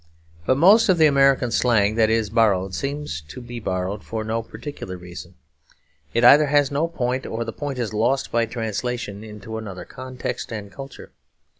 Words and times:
But 0.47 0.57
most 0.57 0.89
of 0.89 0.97
the 0.97 1.05
American 1.05 1.51
slang 1.51 1.93
that 1.93 2.09
is 2.09 2.31
borrowed 2.31 2.73
seems 2.73 3.21
to 3.27 3.39
be 3.39 3.59
borrowed 3.59 4.03
for 4.03 4.23
no 4.23 4.41
particular 4.41 4.97
reason. 4.97 5.35
It 6.11 6.23
either 6.23 6.47
has 6.47 6.71
no 6.71 6.87
point 6.87 7.27
or 7.27 7.45
the 7.45 7.53
point 7.53 7.77
is 7.77 7.93
lost 7.93 8.31
by 8.31 8.47
translation 8.47 9.23
into 9.23 9.59
another 9.59 9.85
context 9.85 10.51
and 10.51 10.71
culture. 10.71 11.11